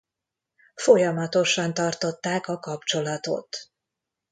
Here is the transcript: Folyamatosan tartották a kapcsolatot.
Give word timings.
Folyamatosan 0.75 1.73
tartották 1.73 2.47
a 2.47 2.59
kapcsolatot. 2.59 3.57